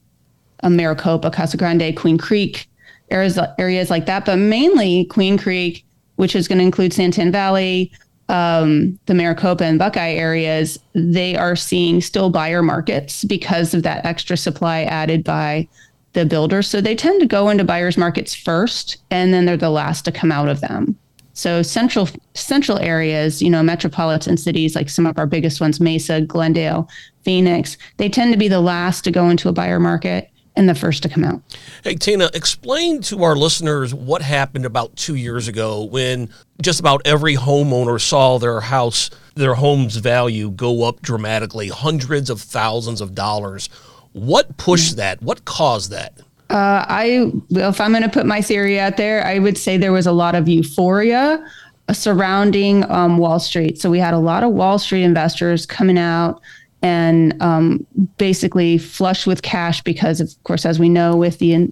uh, 0.62 0.70
Maricopa, 0.70 1.32
Casa 1.32 1.58
Grande, 1.58 1.96
Queen 1.96 2.18
Creek, 2.18 2.68
areas, 3.14 3.40
areas 3.58 3.90
like 3.90 4.06
that, 4.08 4.26
but 4.26 4.38
mainly 4.38 5.06
Queen 5.06 5.38
Creek, 5.38 5.86
which 6.16 6.36
is 6.36 6.48
going 6.48 6.58
to 6.58 6.64
include 6.66 6.92
Santan 6.92 7.32
Valley, 7.32 7.92
um, 8.30 8.98
the 9.06 9.14
Maricopa 9.14 9.64
and 9.64 9.80
Buckeye 9.80 10.14
areas, 10.14 10.80
they 10.94 11.36
are 11.36 11.56
seeing 11.56 12.02
still 12.02 12.30
buyer 12.30 12.64
markets 12.64 13.24
because 13.24 13.74
of 13.74 13.84
that 13.84 14.06
extra 14.06 14.36
supply 14.36 14.84
added 14.84 15.24
by 15.24 15.68
the 16.14 16.26
builders. 16.26 16.68
So 16.68 16.82
they 16.82 16.96
tend 16.96 17.20
to 17.22 17.28
go 17.28 17.50
into 17.50 17.64
buyers 17.64 17.98
markets 17.98 18.34
first, 18.34 18.98
and 19.12 19.34
then 19.34 19.46
they're 19.46 19.58
the 19.58 19.70
last 19.70 20.06
to 20.06 20.12
come 20.12 20.32
out 20.32 20.50
of 20.50 20.62
them. 20.62 20.98
So 21.34 21.64
central 21.64 22.08
central 22.36 22.78
areas, 22.80 23.42
you 23.42 23.50
know, 23.50 23.64
metropolitan 23.64 24.38
cities 24.38 24.76
like 24.76 24.90
some 24.90 25.08
of 25.08 25.18
our 25.18 25.26
biggest 25.26 25.60
ones, 25.60 25.80
Mesa, 25.80 26.22
Glendale, 26.22 26.88
Phoenix, 27.24 27.78
they 27.98 28.08
tend 28.08 28.32
to 28.32 28.38
be 28.38 28.48
the 28.48 28.62
last 28.62 29.04
to 29.04 29.12
go 29.12 29.30
into 29.30 29.50
a 29.50 29.54
buyer 29.54 29.80
market 29.80 30.30
and 30.56 30.70
the 30.70 30.76
first 30.76 31.04
to 31.04 31.10
come 31.10 31.24
out. 31.24 31.42
Hey, 31.84 31.96
Tina, 31.96 32.30
explain 32.34 33.02
to 33.04 33.24
our 33.24 33.36
listeners 33.36 33.94
what 33.94 34.22
happened 34.22 34.66
about 34.66 34.96
two 34.96 35.16
years 35.16 35.48
ago 35.48 35.84
when 35.84 36.30
just 36.62 36.80
about 36.80 37.02
every 37.06 37.36
homeowner 37.36 38.00
saw 38.00 38.38
their 38.38 38.62
house, 38.62 39.10
their 39.36 39.56
home's 39.56 39.96
value 39.96 40.52
go 40.52 40.84
up 40.84 41.02
dramatically, 41.02 41.70
hundreds 41.70 42.30
of 42.30 42.42
thousands 42.42 43.02
of 43.02 43.16
dollars. 43.16 43.68
What 44.14 44.58
pushed 44.58 44.98
that? 44.98 45.22
What 45.22 45.46
caused 45.46 45.90
that? 45.92 46.20
Uh, 46.50 46.86
I, 46.88 47.32
well, 47.50 47.72
if 47.72 47.82
I'm 47.82 47.92
going 47.92 48.04
to 48.04 48.10
put 48.10 48.28
my 48.28 48.42
theory 48.42 48.80
out 48.80 48.98
there, 48.98 49.26
I 49.26 49.40
would 49.40 49.58
say 49.58 49.78
there 49.78 49.92
was 49.92 50.06
a 50.06 50.12
lot 50.12 50.36
of 50.36 50.48
euphoria 50.48 51.44
surrounding 51.92 52.90
um, 52.92 53.18
Wall 53.18 53.40
Street. 53.40 53.82
So 53.82 53.90
we 53.90 54.00
had 54.00 54.14
a 54.14 54.20
lot 54.20 54.44
of 54.44 54.52
Wall 54.52 54.78
Street 54.78 55.04
investors 55.04 55.66
coming 55.66 55.98
out 55.98 56.42
and 56.84 57.42
um, 57.42 57.88
basically 58.18 58.78
flush 58.78 59.26
with 59.26 59.42
cash 59.42 59.82
because, 59.82 60.20
of 60.20 60.32
course, 60.44 60.66
as 60.66 60.78
we 60.78 60.90
know, 60.90 61.16
with 61.16 61.40
the 61.40 61.72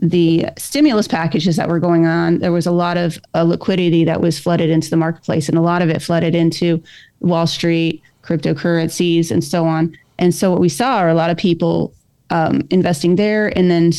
the 0.00 0.46
stimulus 0.56 1.08
packages 1.08 1.56
that 1.56 1.68
were 1.68 1.80
going 1.80 2.06
on, 2.06 2.38
there 2.38 2.52
was 2.52 2.66
a 2.66 2.72
lot 2.72 2.96
of 2.96 3.18
uh, 3.34 3.42
liquidity 3.42 4.04
that 4.04 4.20
was 4.20 4.38
flooded 4.38 4.70
into 4.70 4.90
the 4.90 4.96
marketplace, 4.96 5.48
and 5.48 5.56
a 5.56 5.62
lot 5.62 5.82
of 5.82 5.88
it 5.88 6.02
flooded 6.02 6.34
into 6.34 6.82
Wall 7.20 7.46
Street, 7.46 8.02
cryptocurrencies, 8.22 9.30
and 9.30 9.42
so 9.42 9.64
on. 9.64 9.96
And 10.18 10.34
so 10.34 10.50
what 10.50 10.60
we 10.60 10.68
saw 10.68 10.98
are 10.98 11.08
a 11.08 11.14
lot 11.14 11.30
of 11.30 11.36
people 11.36 11.94
um, 12.30 12.66
investing 12.70 13.16
there, 13.16 13.56
and 13.56 13.70
then 13.70 13.92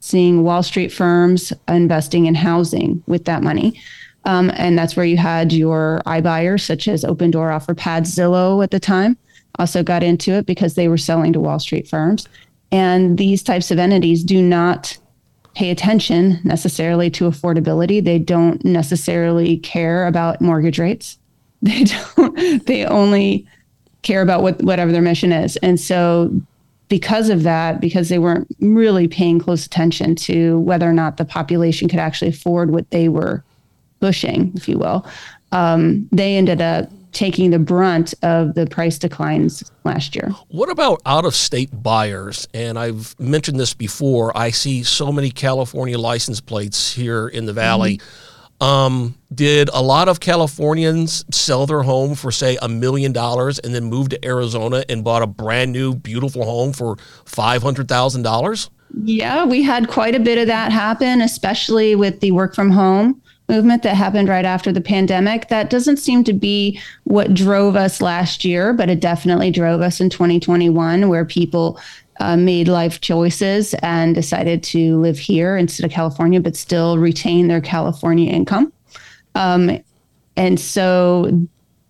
seeing 0.00 0.42
Wall 0.42 0.62
Street 0.62 0.92
firms 0.92 1.52
investing 1.68 2.26
in 2.26 2.34
housing 2.34 3.02
with 3.06 3.24
that 3.24 3.42
money. 3.42 3.80
Um, 4.24 4.52
and 4.54 4.78
that's 4.78 4.96
where 4.96 5.06
you 5.06 5.16
had 5.16 5.52
your 5.52 6.02
iBuyers, 6.06 6.60
such 6.60 6.86
as 6.86 7.04
Open 7.04 7.32
Opendoor, 7.32 7.50
OfferPad, 7.56 8.02
Zillow 8.02 8.62
at 8.62 8.70
the 8.70 8.80
time, 8.80 9.16
also 9.58 9.82
got 9.82 10.02
into 10.02 10.32
it 10.32 10.46
because 10.46 10.74
they 10.74 10.88
were 10.88 10.98
selling 10.98 11.32
to 11.32 11.40
Wall 11.40 11.58
Street 11.58 11.88
firms. 11.88 12.28
And 12.70 13.18
these 13.18 13.42
types 13.42 13.70
of 13.70 13.78
entities 13.78 14.24
do 14.24 14.40
not 14.42 14.96
pay 15.54 15.70
attention 15.70 16.40
necessarily 16.44 17.10
to 17.10 17.28
affordability. 17.28 18.02
They 18.02 18.18
don't 18.18 18.64
necessarily 18.64 19.58
care 19.58 20.06
about 20.06 20.40
mortgage 20.40 20.78
rates. 20.78 21.18
They 21.64 21.84
don't, 21.84 22.66
they 22.66 22.84
only 22.86 23.46
care 24.02 24.20
about 24.20 24.42
what 24.42 24.60
whatever 24.64 24.90
their 24.90 25.00
mission 25.00 25.30
is. 25.30 25.56
And 25.58 25.78
so 25.78 26.32
because 26.88 27.28
of 27.28 27.44
that, 27.44 27.80
because 27.80 28.08
they 28.08 28.18
weren't 28.18 28.48
really 28.58 29.06
paying 29.06 29.38
close 29.38 29.64
attention 29.64 30.16
to 30.16 30.58
whether 30.58 30.90
or 30.90 30.92
not 30.92 31.18
the 31.18 31.24
population 31.24 31.88
could 31.88 32.00
actually 32.00 32.30
afford 32.30 32.72
what 32.72 32.90
they 32.90 33.08
were 33.08 33.44
pushing, 34.00 34.52
if 34.56 34.68
you 34.68 34.76
will, 34.76 35.06
um, 35.52 36.08
they 36.10 36.36
ended 36.36 36.60
up 36.60 36.90
taking 37.12 37.50
the 37.50 37.58
brunt 37.58 38.14
of 38.22 38.54
the 38.54 38.66
price 38.66 38.98
declines 38.98 39.70
last 39.84 40.16
year. 40.16 40.30
What 40.48 40.70
about 40.70 41.00
out 41.06 41.24
of 41.24 41.34
state 41.34 41.70
buyers? 41.72 42.48
And 42.54 42.78
I've 42.78 43.18
mentioned 43.20 43.60
this 43.60 43.74
before. 43.74 44.36
I 44.36 44.50
see 44.50 44.82
so 44.82 45.12
many 45.12 45.30
California 45.30 45.98
license 45.98 46.40
plates 46.40 46.94
here 46.94 47.28
in 47.28 47.46
the 47.46 47.52
Valley. 47.52 47.98
Mm-hmm. 47.98 48.64
Um, 48.64 49.18
did 49.34 49.70
a 49.72 49.82
lot 49.82 50.08
of 50.08 50.20
Californians 50.20 51.24
sell 51.32 51.66
their 51.66 51.82
home 51.82 52.14
for, 52.14 52.30
say, 52.30 52.56
a 52.62 52.68
million 52.68 53.12
dollars 53.12 53.58
and 53.58 53.74
then 53.74 53.84
move 53.84 54.10
to 54.10 54.24
Arizona 54.24 54.84
and 54.88 55.02
bought 55.02 55.22
a 55.22 55.26
brand 55.26 55.72
new, 55.72 55.94
beautiful 55.94 56.44
home 56.44 56.72
for 56.72 56.94
$500,000? 57.24 58.70
Yeah, 59.04 59.44
we 59.44 59.62
had 59.62 59.88
quite 59.88 60.14
a 60.14 60.20
bit 60.20 60.38
of 60.38 60.46
that 60.46 60.70
happen, 60.70 61.22
especially 61.22 61.96
with 61.96 62.20
the 62.20 62.30
work 62.30 62.54
from 62.54 62.70
home 62.70 63.21
movement 63.48 63.82
that 63.82 63.96
happened 63.96 64.28
right 64.28 64.44
after 64.44 64.72
the 64.72 64.80
pandemic. 64.80 65.48
That 65.48 65.70
doesn't 65.70 65.98
seem 65.98 66.24
to 66.24 66.32
be 66.32 66.80
what 67.04 67.34
drove 67.34 67.76
us 67.76 68.00
last 68.00 68.44
year, 68.44 68.72
but 68.72 68.88
it 68.88 69.00
definitely 69.00 69.50
drove 69.50 69.80
us 69.80 70.00
in 70.00 70.10
2021, 70.10 71.08
where 71.08 71.24
people 71.24 71.78
uh, 72.20 72.36
made 72.36 72.68
life 72.68 73.00
choices 73.00 73.74
and 73.82 74.14
decided 74.14 74.62
to 74.62 74.98
live 75.00 75.18
here 75.18 75.56
instead 75.56 75.84
of 75.84 75.92
California, 75.92 76.40
but 76.40 76.56
still 76.56 76.98
retain 76.98 77.48
their 77.48 77.60
California 77.60 78.30
income. 78.30 78.72
Um, 79.34 79.82
and 80.36 80.58
so 80.58 81.46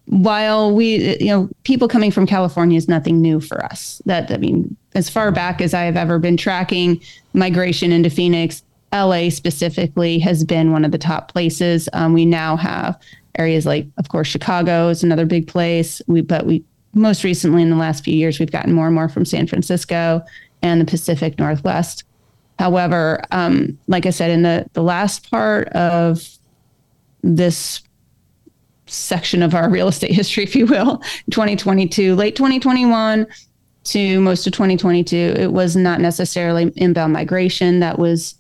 while 0.07 0.75
we, 0.75 1.19
you 1.19 1.27
know, 1.27 1.49
people 1.65 1.89
coming 1.89 2.11
from 2.11 2.27
California 2.27 2.77
is 2.77 2.89
nothing 2.89 3.21
new 3.21 3.41
for 3.41 3.65
us. 3.65 4.03
That, 4.07 4.31
I 4.31 4.37
mean, 4.37 4.77
as 4.95 5.09
far 5.09 5.31
back 5.33 5.61
as 5.61 5.75
I 5.75 5.83
have 5.83 5.97
ever 5.97 6.19
been 6.19 6.37
tracking 6.37 7.01
migration 7.35 7.93
into 7.93 8.11
Phoenix, 8.11 8.63
LA 8.93 9.31
specifically 9.31 10.19
has 10.19 10.45
been 10.45 10.73
one 10.73 10.85
of 10.85 10.93
the 10.93 10.99
top 10.99 11.33
places. 11.33 11.89
Um, 11.93 12.13
we 12.13 12.25
now 12.25 12.57
have 12.57 12.99
areas 13.39 13.65
like, 13.65 13.87
of 13.99 14.09
course, 14.09 14.29
Chicago 14.29 14.89
is 14.89 15.03
another 15.03 15.27
big 15.27 15.49
place. 15.49 16.03
We, 16.07 16.21
but 16.21 16.47
we 16.47 16.65
most 16.95 17.25
recently 17.25 17.63
in 17.63 17.71
the 17.71 17.77
last 17.77 18.05
few 18.05 18.15
years, 18.15 18.39
we've 18.39 18.51
gotten 18.51 18.73
more 18.73 18.87
and 18.87 18.95
more 18.95 19.09
from 19.09 19.25
San 19.25 19.47
Francisco 19.47 20.23
and 20.63 20.81
the 20.81 20.85
Pacific 20.85 21.39
Northwest. 21.39 22.05
However, 22.59 23.23
um, 23.31 23.79
like 23.89 24.07
I 24.07 24.11
said, 24.11 24.31
in 24.31 24.43
the 24.43 24.67
the 24.75 24.83
last 24.83 25.31
part 25.31 25.69
of 25.69 26.29
this 27.23 27.83
section 28.87 29.43
of 29.43 29.55
our 29.55 29.71
real 29.71 29.89
estate 29.89 30.13
history, 30.13 30.45
if 30.45 30.55
you 30.55 30.67
will, 30.67 30.99
2022, 31.31 32.15
late 32.15 32.37
2021 32.37 33.27
to 33.85 34.21
most 34.21 34.47
of 34.47 34.53
2022, 34.53 35.17
it 35.17 35.53
was 35.53 35.75
not 35.75 36.01
necessarily 36.01 36.73
inbound 36.77 37.13
migration 37.13 37.81
that 37.81 37.99
was 37.99 38.37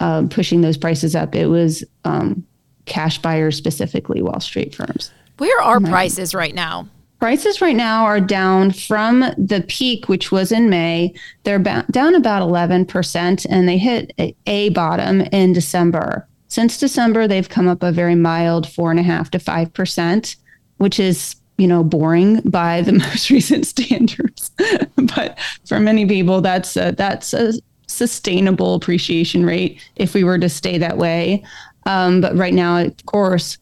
uh, 0.00 0.26
pushing 0.28 0.60
those 0.60 0.76
prices 0.76 1.14
up. 1.14 1.34
It 1.34 1.46
was 1.46 1.84
um, 2.04 2.46
cash 2.86 3.18
buyers, 3.18 3.56
specifically 3.56 4.22
Wall 4.22 4.40
Street 4.40 4.74
firms. 4.74 5.10
Where 5.38 5.62
are 5.62 5.78
right. 5.78 5.90
prices 5.90 6.34
right 6.34 6.54
now? 6.54 6.88
Prices 7.18 7.62
right 7.62 7.76
now 7.76 8.04
are 8.04 8.20
down 8.20 8.72
from 8.72 9.20
the 9.38 9.64
peak, 9.68 10.08
which 10.08 10.30
was 10.30 10.52
in 10.52 10.68
May. 10.68 11.14
They're 11.44 11.58
ba- 11.58 11.86
down 11.90 12.14
about 12.14 12.46
11%, 12.46 13.46
and 13.48 13.68
they 13.68 13.78
hit 13.78 14.12
a, 14.18 14.36
a 14.46 14.68
bottom 14.70 15.22
in 15.32 15.54
December. 15.54 16.28
Since 16.48 16.78
December, 16.78 17.26
they've 17.26 17.48
come 17.48 17.68
up 17.68 17.82
a 17.82 17.90
very 17.90 18.14
mild 18.14 18.68
four 18.68 18.90
and 18.90 19.00
a 19.00 19.02
half 19.02 19.30
to 19.30 19.38
five 19.38 19.72
percent, 19.72 20.36
which 20.76 21.00
is 21.00 21.36
you 21.58 21.66
know 21.66 21.82
boring 21.82 22.40
by 22.42 22.82
the 22.82 22.92
most 23.10 23.30
recent 23.30 23.66
standards. 23.66 24.50
but 25.16 25.38
for 25.66 25.80
many 25.80 26.06
people, 26.06 26.40
that's 26.40 26.76
a, 26.76 26.92
that's 26.92 27.32
a 27.34 27.54
sustainable 27.96 28.74
appreciation 28.74 29.44
rate 29.44 29.80
if 29.96 30.14
we 30.14 30.24
were 30.24 30.38
to 30.38 30.48
stay 30.48 30.78
that 30.78 30.98
way. 30.98 31.42
Um, 31.86 32.20
but 32.20 32.36
right 32.36 32.54
now, 32.54 32.78
of 32.78 33.06
course, 33.06 33.58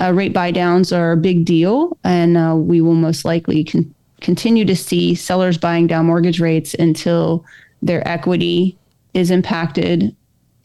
uh, 0.00 0.12
rate 0.12 0.32
buy 0.32 0.50
downs 0.50 0.92
are 0.92 1.12
a 1.12 1.16
big 1.16 1.44
deal, 1.44 1.96
and 2.04 2.36
uh, 2.36 2.54
we 2.56 2.80
will 2.80 2.94
most 2.94 3.24
likely 3.24 3.64
con- 3.64 3.94
continue 4.20 4.64
to 4.64 4.76
see 4.76 5.14
sellers 5.14 5.58
buying 5.58 5.86
down 5.86 6.06
mortgage 6.06 6.40
rates 6.40 6.74
until 6.74 7.44
their 7.82 8.06
equity 8.06 8.76
is 9.14 9.30
impacted 9.30 10.14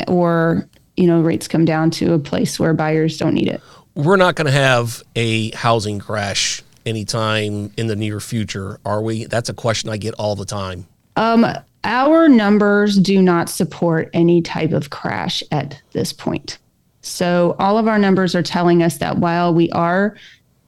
or 0.08 0.68
you 0.98 1.08
know 1.08 1.22
rates 1.22 1.48
come 1.48 1.66
down 1.66 1.90
to 1.90 2.14
a 2.14 2.20
place 2.20 2.60
where 2.60 2.74
buyers 2.74 3.18
don't 3.18 3.34
need 3.34 3.48
it. 3.48 3.62
We're 3.96 4.18
not 4.18 4.36
going 4.36 4.48
to 4.48 4.52
have 4.52 5.04
a 5.16 5.52
housing 5.52 6.00
crash 6.00 6.64
anytime 6.86 7.72
in 7.78 7.88
the 7.88 7.96
near 7.96 8.20
future, 8.20 8.80
are 8.86 9.02
we? 9.02 9.26
That's 9.26 9.50
a 9.50 9.54
question 9.54 9.90
I 9.90 9.98
get 9.98 10.16
all 10.16 10.36
the 10.36 10.46
time. 10.46 10.88
Um, 11.16 11.46
our 11.84 12.28
numbers 12.28 12.98
do 12.98 13.22
not 13.22 13.50
support 13.50 14.10
any 14.14 14.42
type 14.42 14.72
of 14.72 14.90
crash 14.90 15.44
at 15.52 15.82
this 15.92 16.14
point. 16.14 16.58
So 17.02 17.56
all 17.60 17.78
of 17.78 17.88
our 17.88 18.00
numbers 18.00 18.34
are 18.36 18.44
telling 18.44 18.82
us 18.82 18.98
that 18.98 19.18
while 19.18 19.54
we 19.54 19.70
are 19.72 20.16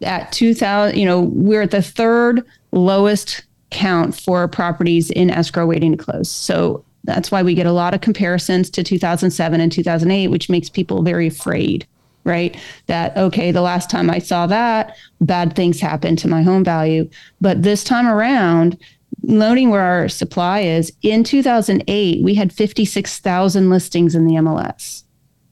at 0.02 0.32
2000, 0.34 0.98
you 0.98 1.06
know, 1.06 1.22
we're 1.22 1.62
at 1.62 1.72
the 1.72 1.82
third 1.82 2.46
lowest 2.72 3.44
count 3.72 4.20
for 4.20 4.48
properties 4.48 5.10
in 5.12 5.30
escrow 5.30 5.66
waiting 5.66 5.98
to 5.98 6.04
close. 6.04 6.30
So 6.30 6.84
that's 7.06 7.32
why 7.32 7.44
we 7.44 7.54
get 7.54 7.68
a 7.68 7.72
lot 7.72 7.94
of 7.94 8.02
comparisons 8.02 8.70
to 8.72 8.84
2007 8.84 9.62
and 9.62 9.72
2008, 9.72 10.28
which 10.28 10.50
makes 10.50 10.70
people 10.70 11.04
very 11.04 11.28
afraid, 11.28 11.88
right? 12.24 12.58
That, 12.88 13.16
okay, 13.16 13.52
the 13.52 13.62
last 13.62 13.90
time 13.90 14.10
I 14.10 14.20
saw 14.20 14.48
that, 14.48 14.98
bad 15.22 15.56
things 15.56 15.80
happened 15.80 16.20
to 16.20 16.28
my 16.28 16.42
home 16.42 16.64
value. 16.64 17.10
But 17.40 17.64
this 17.64 17.84
time 17.84 18.08
around, 18.08 18.78
noting 19.24 19.70
where 19.70 19.82
our 19.82 20.08
supply 20.08 20.60
is, 20.62 20.92
in 21.02 21.24
2008, 21.24 22.24
we 22.24 22.36
had 22.36 22.54
56,000 22.54 23.70
listings 23.70 24.16
in 24.16 24.26
the 24.28 24.36
MLS. 24.36 25.04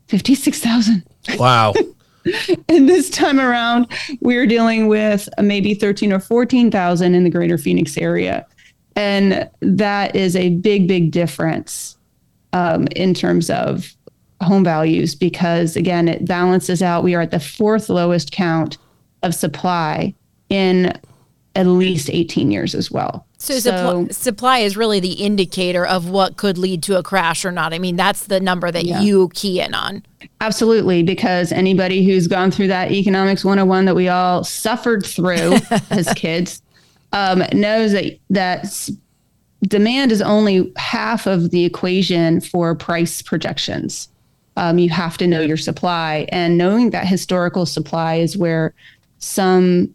56,000. 0.08 1.04
Wow. 1.38 1.74
and 2.70 2.88
this 2.88 3.10
time 3.10 3.40
around, 3.40 3.88
we're 4.22 4.46
dealing 4.46 4.88
with 4.88 5.28
maybe 5.42 5.74
13 5.74 6.14
or 6.14 6.20
14,000 6.20 7.16
in 7.16 7.24
the 7.24 7.30
greater 7.30 7.58
Phoenix 7.58 7.98
area. 7.98 8.46
And 8.96 9.50
that 9.62 10.16
is 10.16 10.36
a 10.36 10.50
big, 10.50 10.88
big 10.88 11.12
difference 11.12 11.98
um, 12.54 12.88
in 12.96 13.14
terms 13.14 13.50
of 13.50 13.96
home 14.42 14.64
values 14.64 15.16
because, 15.16 15.76
again, 15.76 16.08
it 16.08 16.26
balances 16.26 16.82
out. 16.82 17.04
We 17.04 17.16
are 17.16 17.22
at 17.22 17.32
the 17.32 17.40
fourth 17.40 17.90
lowest 17.90 18.32
count 18.32 18.78
of 19.24 19.34
supply 19.34 20.14
in 20.50 20.94
at 21.56 21.68
least 21.68 22.10
18 22.10 22.52
years 22.52 22.74
as 22.74 22.90
well. 22.90 23.26
So, 23.38 23.60
so 23.60 23.60
supply, 23.60 24.08
supply 24.12 24.58
is 24.60 24.76
really 24.76 25.00
the 25.00 25.14
indicator 25.14 25.86
of 25.86 26.10
what 26.10 26.38
could 26.38 26.58
lead 26.58 26.82
to 26.84 26.98
a 26.98 27.04
crash 27.04 27.46
or 27.46 27.52
not. 27.52 27.74
I 27.74 27.80
mean, 27.80 27.96
that's 27.96 28.26
the 28.26 28.40
number 28.40 28.72
that 28.72 28.86
yeah. 28.86 29.02
you 29.02 29.30
key 29.34 29.60
in 29.60 29.74
on. 29.74 30.04
Absolutely, 30.42 31.04
because 31.04 31.52
anybody 31.52 32.06
who's 32.06 32.28
gone 32.28 32.52
through 32.52 32.68
that 32.68 32.92
economics 32.92 33.44
101 33.44 33.86
that 33.86 33.96
we 33.96 34.08
all 34.08 34.44
suffered 34.44 35.06
through 35.06 35.58
as 35.90 36.12
kids 36.16 36.62
um, 37.12 37.44
knows 37.54 37.92
that 37.92 38.18
that 38.30 38.90
demand 39.64 40.12
is 40.12 40.22
only 40.22 40.72
half 40.78 41.28
of 41.28 41.52
the 41.52 41.66
equation 41.66 42.42
for 42.42 42.74
price 42.76 43.22
projections. 43.22 44.10
Um, 44.56 44.78
you 44.78 44.90
have 44.90 45.18
to 45.18 45.28
know 45.28 45.42
your 45.42 45.58
supply, 45.58 46.28
and 46.30 46.58
knowing 46.58 46.92
that 46.92 47.08
historical 47.08 47.66
supply 47.66 48.16
is 48.16 48.38
where 48.38 48.74
some 49.20 49.94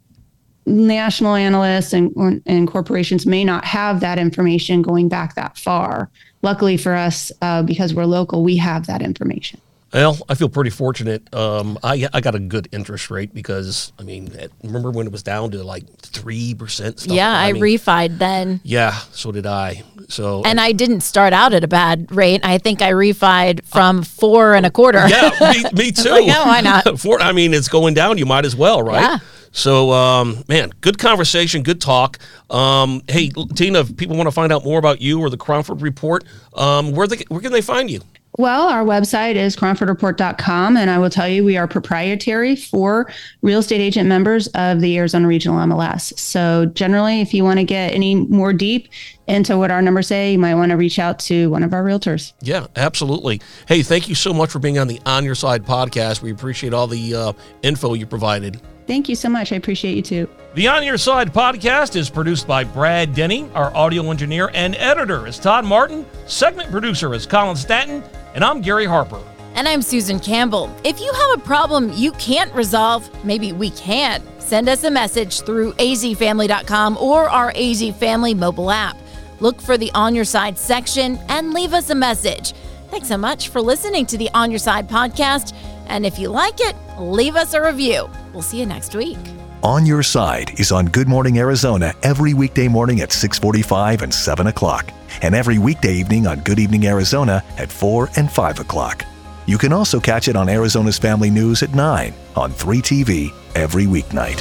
national 0.68 1.34
analysts 1.34 1.92
and, 1.92 2.42
and 2.46 2.68
corporations 2.68 3.26
may 3.26 3.44
not 3.44 3.64
have 3.64 4.00
that 4.00 4.18
information 4.18 4.82
going 4.82 5.08
back 5.08 5.34
that 5.34 5.58
far. 5.58 6.10
Luckily 6.42 6.76
for 6.76 6.94
us, 6.94 7.32
uh, 7.42 7.62
because 7.62 7.94
we're 7.94 8.04
local, 8.04 8.44
we 8.44 8.56
have 8.56 8.86
that 8.86 9.02
information. 9.02 9.60
Well, 9.92 10.18
I 10.28 10.34
feel 10.34 10.50
pretty 10.50 10.70
fortunate. 10.70 11.32
Um, 11.34 11.78
I 11.82 12.06
I 12.12 12.20
got 12.20 12.34
a 12.34 12.38
good 12.38 12.68
interest 12.72 13.10
rate 13.10 13.32
because 13.32 13.92
I 13.98 14.02
mean, 14.02 14.30
remember 14.62 14.90
when 14.90 15.06
it 15.06 15.12
was 15.12 15.22
down 15.22 15.50
to 15.52 15.64
like 15.64 15.88
three 16.00 16.52
percent? 16.52 17.06
Yeah, 17.06 17.30
I, 17.30 17.48
I 17.48 17.52
mean, 17.52 17.62
refied 17.62 18.18
then. 18.18 18.60
Yeah, 18.64 18.92
so 19.12 19.32
did 19.32 19.46
I. 19.46 19.82
So 20.08 20.42
and 20.44 20.60
I, 20.60 20.66
I, 20.66 20.72
didn't 20.72 21.00
start 21.00 21.32
out 21.32 21.54
at 21.54 21.64
a 21.64 21.68
bad 21.68 22.12
rate. 22.12 22.42
I 22.44 22.58
think 22.58 22.82
I 22.82 22.92
refied 22.92 23.64
from 23.64 24.00
uh, 24.00 24.02
four 24.02 24.54
and 24.54 24.66
a 24.66 24.70
quarter. 24.70 25.06
Yeah, 25.08 25.30
me, 25.40 25.64
me 25.84 25.92
too. 25.92 26.10
like, 26.10 26.26
no, 26.26 26.44
why 26.44 26.60
not? 26.60 26.98
Four, 27.00 27.20
I 27.20 27.32
mean, 27.32 27.54
it's 27.54 27.68
going 27.68 27.94
down. 27.94 28.18
You 28.18 28.26
might 28.26 28.44
as 28.44 28.56
well, 28.56 28.82
right? 28.82 29.00
Yeah. 29.00 29.18
So, 29.58 29.90
um, 29.90 30.44
man, 30.46 30.70
good 30.80 30.98
conversation, 30.98 31.64
good 31.64 31.80
talk. 31.80 32.20
Um, 32.48 33.02
hey, 33.08 33.30
Tina, 33.56 33.80
if 33.80 33.96
people 33.96 34.16
want 34.16 34.28
to 34.28 34.32
find 34.32 34.52
out 34.52 34.64
more 34.64 34.78
about 34.78 35.00
you 35.00 35.20
or 35.20 35.30
the 35.30 35.36
Cromford 35.36 35.82
Report, 35.82 36.24
um, 36.54 36.92
where, 36.92 37.08
they, 37.08 37.24
where 37.26 37.40
can 37.40 37.50
they 37.50 37.60
find 37.60 37.90
you? 37.90 38.00
Well, 38.36 38.68
our 38.68 38.84
website 38.84 39.34
is 39.34 39.56
cromfordreport.com, 39.56 40.76
and 40.76 40.88
I 40.88 40.98
will 41.00 41.10
tell 41.10 41.26
you 41.26 41.42
we 41.42 41.56
are 41.56 41.66
proprietary 41.66 42.54
for 42.54 43.10
real 43.42 43.58
estate 43.58 43.80
agent 43.80 44.08
members 44.08 44.46
of 44.54 44.80
the 44.80 44.96
Arizona 44.96 45.26
Regional 45.26 45.58
MLS. 45.58 46.16
So, 46.16 46.66
generally, 46.66 47.20
if 47.20 47.34
you 47.34 47.42
want 47.42 47.58
to 47.58 47.64
get 47.64 47.92
any 47.92 48.14
more 48.14 48.52
deep 48.52 48.88
into 49.26 49.58
what 49.58 49.72
our 49.72 49.82
numbers 49.82 50.06
say, 50.06 50.30
you 50.30 50.38
might 50.38 50.54
want 50.54 50.70
to 50.70 50.76
reach 50.76 51.00
out 51.00 51.18
to 51.20 51.50
one 51.50 51.64
of 51.64 51.72
our 51.72 51.82
realtors. 51.82 52.32
Yeah, 52.42 52.68
absolutely. 52.76 53.40
Hey, 53.66 53.82
thank 53.82 54.08
you 54.08 54.14
so 54.14 54.32
much 54.32 54.50
for 54.50 54.60
being 54.60 54.78
on 54.78 54.86
the 54.86 55.00
On 55.04 55.24
Your 55.24 55.34
Side 55.34 55.64
podcast. 55.64 56.22
We 56.22 56.30
appreciate 56.30 56.72
all 56.72 56.86
the 56.86 57.16
uh, 57.16 57.32
info 57.62 57.94
you 57.94 58.06
provided. 58.06 58.60
Thank 58.88 59.10
you 59.10 59.16
so 59.16 59.28
much. 59.28 59.52
I 59.52 59.56
appreciate 59.56 59.96
you 59.96 60.02
too. 60.02 60.28
The 60.54 60.66
On 60.68 60.82
Your 60.82 60.96
Side 60.96 61.30
podcast 61.30 61.94
is 61.94 62.08
produced 62.08 62.48
by 62.48 62.64
Brad 62.64 63.14
Denny. 63.14 63.46
Our 63.54 63.72
audio 63.76 64.10
engineer 64.10 64.50
and 64.54 64.74
editor 64.76 65.26
is 65.26 65.38
Todd 65.38 65.66
Martin. 65.66 66.06
Segment 66.26 66.70
producer 66.70 67.12
is 67.12 67.26
Colin 67.26 67.54
Stanton. 67.54 68.02
And 68.34 68.42
I'm 68.42 68.62
Gary 68.62 68.86
Harper. 68.86 69.22
And 69.54 69.68
I'm 69.68 69.82
Susan 69.82 70.18
Campbell. 70.18 70.74
If 70.84 71.00
you 71.00 71.12
have 71.12 71.38
a 71.38 71.42
problem 71.42 71.92
you 71.96 72.12
can't 72.12 72.50
resolve, 72.54 73.10
maybe 73.26 73.52
we 73.52 73.68
can. 73.72 74.22
Send 74.38 74.70
us 74.70 74.84
a 74.84 74.90
message 74.90 75.42
through 75.42 75.74
azfamily.com 75.74 76.96
or 76.96 77.28
our 77.28 77.52
AZ 77.54 77.90
Family 77.98 78.32
mobile 78.32 78.70
app. 78.70 78.96
Look 79.40 79.60
for 79.60 79.76
the 79.76 79.90
On 79.92 80.14
Your 80.14 80.24
Side 80.24 80.56
section 80.56 81.18
and 81.28 81.52
leave 81.52 81.74
us 81.74 81.90
a 81.90 81.94
message. 81.94 82.54
Thanks 82.90 83.08
so 83.08 83.18
much 83.18 83.50
for 83.50 83.60
listening 83.60 84.06
to 84.06 84.16
the 84.16 84.30
On 84.32 84.50
Your 84.50 84.58
Side 84.58 84.88
podcast. 84.88 85.54
And 85.88 86.06
if 86.06 86.18
you 86.18 86.30
like 86.30 86.58
it, 86.60 86.74
leave 86.98 87.36
us 87.36 87.54
a 87.54 87.62
review. 87.62 88.08
We'll 88.32 88.42
see 88.42 88.60
you 88.60 88.66
next 88.66 88.94
week. 88.94 89.18
On 89.62 89.84
Your 89.84 90.02
Side 90.02 90.58
is 90.60 90.70
on 90.70 90.86
Good 90.86 91.08
Morning 91.08 91.38
Arizona 91.38 91.92
every 92.02 92.32
weekday 92.32 92.68
morning 92.68 93.00
at 93.00 93.12
645 93.12 94.02
and 94.02 94.14
7 94.14 94.46
o'clock, 94.46 94.92
and 95.22 95.34
every 95.34 95.58
weekday 95.58 95.94
evening 95.94 96.26
on 96.26 96.40
Good 96.40 96.60
Evening 96.60 96.86
Arizona 96.86 97.42
at 97.56 97.72
4 97.72 98.10
and 98.16 98.30
5 98.30 98.60
o'clock. 98.60 99.04
You 99.46 99.58
can 99.58 99.72
also 99.72 99.98
catch 99.98 100.28
it 100.28 100.36
on 100.36 100.48
Arizona's 100.48 100.98
Family 100.98 101.30
News 101.30 101.62
at 101.62 101.74
9 101.74 102.14
on 102.36 102.52
3TV 102.52 103.32
every 103.54 103.86
weeknight. 103.86 104.38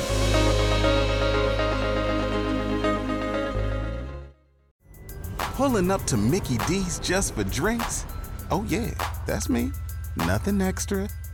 Pulling 5.37 5.89
up 5.89 6.03
to 6.03 6.17
Mickey 6.17 6.57
D's 6.67 6.99
just 6.99 7.33
for 7.33 7.43
drinks? 7.43 8.05
Oh, 8.51 8.63
yeah, 8.67 8.91
that's 9.25 9.49
me. 9.49 9.71
Nothing 10.15 10.61
extra, 10.61 11.09